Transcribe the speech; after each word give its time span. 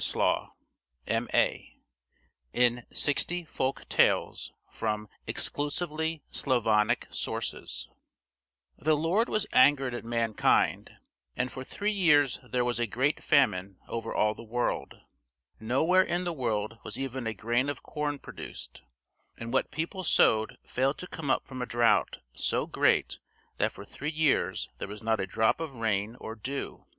"Azhdaja," 0.03 0.49
a 1.07 1.07
dragon, 1.07 1.27
is 1.27 1.29
feminine 1.29 1.75
in 2.53 2.85
Servian.] 2.91 3.45
XV 3.45 3.49
THE 3.55 3.71
GOOD 3.71 3.89
CHILDREN 6.33 7.67
The 8.79 8.95
Lord 8.97 9.29
was 9.29 9.45
angered 9.53 9.93
at 9.93 10.03
mankind, 10.03 10.93
and 11.37 11.51
for 11.51 11.63
three 11.63 11.91
years 11.91 12.39
there 12.49 12.65
was 12.65 12.79
a 12.79 12.87
great 12.87 13.21
famine 13.21 13.77
over 13.87 14.11
all 14.11 14.33
the 14.33 14.41
world; 14.41 14.95
nowhere 15.59 16.01
in 16.01 16.23
the 16.23 16.33
world 16.33 16.79
was 16.83 16.97
even 16.97 17.27
a 17.27 17.35
grain 17.35 17.69
of 17.69 17.83
corn 17.83 18.17
produced, 18.17 18.81
and 19.37 19.53
what 19.53 19.69
people 19.69 20.03
sowed 20.03 20.57
failed 20.65 20.97
to 20.97 21.05
come 21.05 21.29
up 21.29 21.45
from 21.47 21.61
a 21.61 21.67
drought 21.67 22.17
so 22.33 22.65
great 22.65 23.19
that 23.57 23.71
for 23.71 23.85
three 23.85 24.09
years 24.09 24.67
there 24.79 24.87
was 24.87 25.03
not 25.03 25.19
a 25.19 25.27
drop 25.27 25.59
of 25.59 25.75
rain 25.75 26.15
or 26.19 26.33
dew. 26.33 26.87